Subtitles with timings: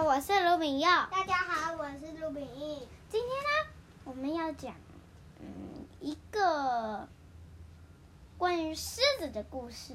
[0.00, 1.06] 好，我是卢炳耀。
[1.10, 2.88] 大家好，我是卢炳义。
[3.10, 3.70] 今天呢，
[4.04, 4.74] 我们要讲
[5.38, 7.06] 嗯一个
[8.38, 9.92] 关于狮子的故事。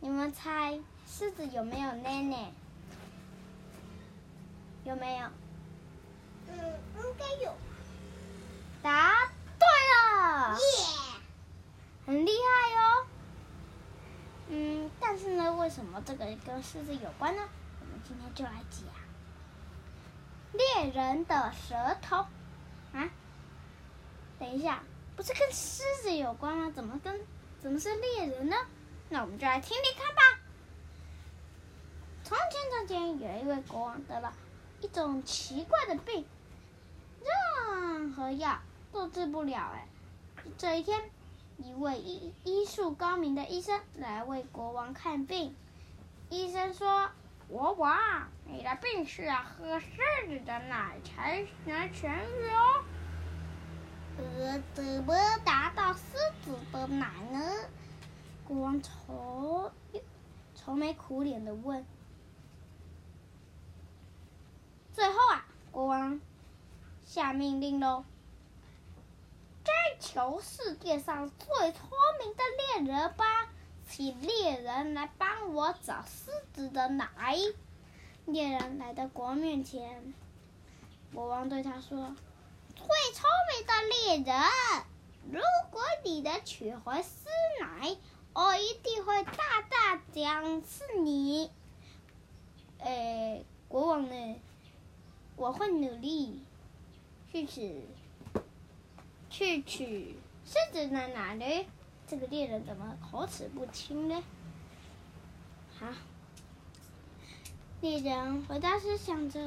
[0.00, 2.50] 你们猜狮子有没有奶奶？
[4.82, 5.28] 有没有？
[6.48, 6.58] 嗯，
[6.96, 7.54] 应该有。
[8.82, 9.28] 答
[9.60, 10.58] 对了。
[10.58, 11.20] 耶!
[12.04, 13.06] 很厉害哦。
[14.48, 17.44] 嗯，但是呢，为什么这个跟狮子有关呢？
[18.06, 18.84] 今天就来讲
[20.52, 22.18] 猎人的舌头
[22.92, 23.10] 啊。
[24.38, 24.82] 等一下，
[25.16, 26.70] 不是跟狮子有关吗？
[26.72, 27.20] 怎么跟
[27.60, 28.56] 怎么是猎人呢？
[29.08, 30.22] 那我们就来听听看吧。
[32.22, 34.32] 从前从前，有一位国王得了
[34.80, 36.24] 一种奇怪的病，
[37.22, 38.60] 任何药
[38.92, 39.72] 都治不了。
[39.74, 39.88] 哎，
[40.56, 41.10] 这一天。
[41.58, 45.56] 一位医医术高明的医生来为国王看病。
[46.28, 47.08] 医生说
[47.48, 47.96] ：“国王，
[48.44, 49.88] 你的病需要喝狮
[50.28, 52.84] 子的奶才能痊愈哦。”
[54.18, 57.40] 呃，怎么达到狮子的奶呢？
[58.46, 59.70] 国王愁
[60.54, 61.84] 愁眉苦脸的问。
[64.92, 66.20] 最后啊，国王
[67.04, 68.04] 下命令喽。
[69.98, 71.88] 求世界上最聪
[72.20, 72.42] 明的
[72.84, 73.48] 猎人吧，
[73.88, 77.08] 请猎人来帮我找狮子的奶。
[78.26, 80.12] 猎人来到国王面前，
[81.14, 82.14] 国王对他说
[82.74, 84.42] ：“最聪明的猎人，
[85.30, 87.28] 如果你能取回狮
[87.60, 87.96] 奶，
[88.34, 91.50] 我一定会大大奖赐你。”
[92.80, 94.40] 哎，国王呢？
[95.36, 96.42] 我会努力
[97.30, 97.82] 去取。
[99.28, 101.66] 去取狮子在哪里？
[102.08, 104.22] 这个猎人怎么口齿不清呢？
[105.78, 105.88] 好，
[107.80, 109.40] 猎人回答时想着，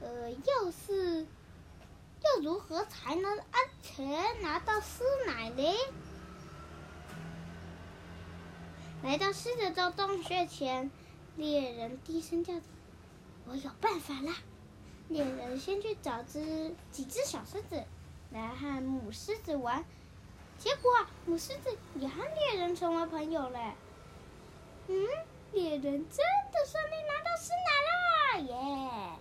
[0.00, 1.26] 呃，要是
[2.22, 5.74] 要如何才能安全拿到狮奶呢？
[9.02, 10.90] 来到狮子的洞穴前，
[11.36, 12.66] 猎人低声叫着
[13.48, 14.34] ：“我有办法啦！”
[15.08, 17.84] 猎人先去找只几只小狮子。
[18.32, 19.84] 来和母狮子玩，
[20.66, 20.90] 结果，
[21.26, 23.72] 母狮子也和猎人成为朋友嘞。
[24.88, 25.06] 嗯，
[25.52, 26.18] 猎人真
[26.52, 28.38] 的顺利拿到狮奶啦！
[28.40, 29.18] 耶！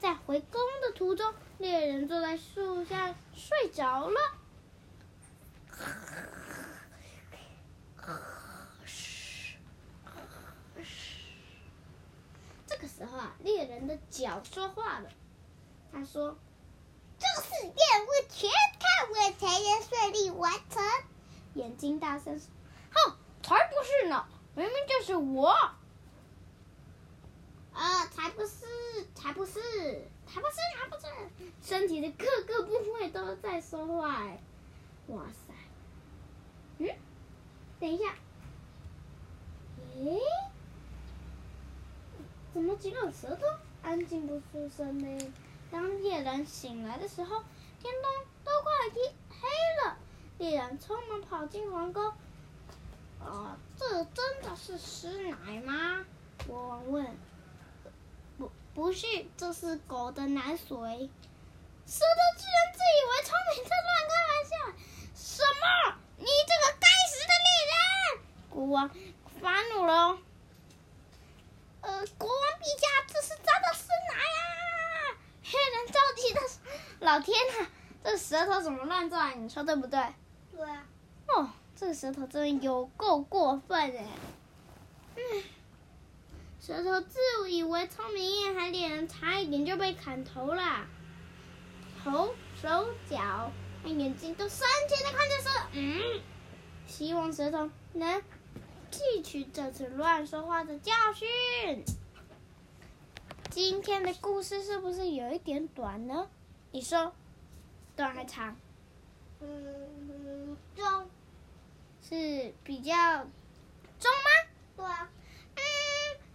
[0.00, 4.20] 在回宫的途中，猎人坐在树下睡着了。
[12.66, 15.08] 这个时候啊，猎人的脚说话了，
[15.92, 16.36] 他说。
[17.18, 20.82] 这是任务，全靠我才能顺利完成。
[21.54, 22.46] 眼睛大声说
[22.92, 24.26] ：“哼，才不是呢！
[24.54, 25.54] 明明就是我。”
[27.72, 28.64] 呃，才不是，
[29.14, 29.52] 才不是，
[30.26, 31.06] 才不是，才不是！
[31.62, 34.24] 身体的各个部位都在说话。
[35.08, 35.54] 哇塞！
[36.78, 36.88] 嗯，
[37.78, 38.14] 等一下。
[39.96, 40.20] 诶，
[42.52, 43.42] 怎么只有舌头
[43.82, 45.32] 安静不出声呢？
[45.76, 47.44] 当猎人醒来的时候，
[47.82, 48.10] 天空
[48.42, 49.46] 都快天黑
[49.84, 49.98] 了。
[50.38, 52.02] 猎人匆忙跑进皇宫。
[52.12, 52.16] 啊、
[53.20, 56.02] 呃，这真的是狮奶吗？
[56.46, 57.14] 国王问。
[58.38, 59.06] 不，不是，
[59.36, 60.66] 这是狗的奶水。
[60.66, 64.56] 舌头居然自以为聪明，在乱开玩笑。
[65.14, 65.98] 什么？
[66.16, 67.76] 你这个该死的猎人！
[68.48, 68.90] 国王
[69.42, 70.18] 发怒了。
[71.82, 73.65] 呃，国王陛下，这是真的！
[75.48, 76.58] 黑人着急的说
[76.98, 77.68] ：“老天呐，
[78.02, 79.44] 这舌头怎么乱转？
[79.44, 80.00] 你说对不对
[80.50, 80.84] ？”“对啊。
[81.28, 84.06] ”“哦，这个舌头真的有够过分哎
[85.14, 85.44] ！”“嗯，
[86.60, 90.86] 舌头自以为聪明，还脸人差一点就被砍头了，
[92.02, 93.52] 头、手脚
[93.84, 95.50] 和眼睛都深情的看着舌。
[95.72, 96.20] 嗯，
[96.88, 98.20] 希望舌头能
[98.90, 101.84] 汲取这次乱说话的教训。”
[103.56, 106.28] 今天的故事是不是有一点短呢？
[106.72, 107.14] 你说，
[107.96, 108.54] 短还长？
[109.40, 111.10] 嗯，中，
[112.06, 112.92] 是比较
[113.98, 114.50] 中吗？
[114.76, 115.10] 对啊。
[115.54, 115.62] 嗯，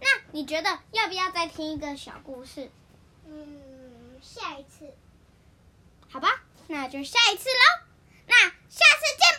[0.00, 2.68] 那你觉得要不要再听一个小故事？
[3.24, 4.92] 嗯，下一次。
[6.08, 7.86] 好吧，那就下一次喽。
[8.26, 8.34] 那
[8.68, 9.31] 下次见。